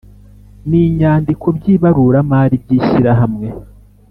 N 0.67 0.71
inyandiko 0.87 1.45
by 1.57 1.65
ibaruramari 1.73 2.55
by 2.63 2.71
ishyirahamwe 2.77 3.47